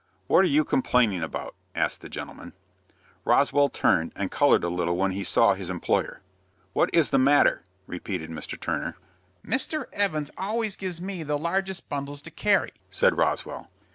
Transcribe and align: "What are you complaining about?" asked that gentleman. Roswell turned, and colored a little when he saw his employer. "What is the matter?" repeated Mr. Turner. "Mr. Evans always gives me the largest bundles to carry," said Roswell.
"What 0.25 0.39
are 0.43 0.47
you 0.47 0.63
complaining 0.63 1.21
about?" 1.21 1.53
asked 1.75 2.01
that 2.01 2.09
gentleman. 2.09 2.53
Roswell 3.23 3.69
turned, 3.69 4.11
and 4.15 4.31
colored 4.31 4.63
a 4.63 4.67
little 4.69 4.97
when 4.97 5.11
he 5.11 5.23
saw 5.23 5.53
his 5.53 5.69
employer. 5.69 6.21
"What 6.73 6.89
is 6.91 7.11
the 7.11 7.19
matter?" 7.19 7.65
repeated 7.85 8.31
Mr. 8.31 8.59
Turner. 8.59 8.97
"Mr. 9.45 9.85
Evans 9.93 10.31
always 10.39 10.75
gives 10.75 10.99
me 10.99 11.21
the 11.21 11.37
largest 11.37 11.87
bundles 11.87 12.23
to 12.23 12.31
carry," 12.31 12.71
said 12.89 13.15
Roswell. 13.15 13.69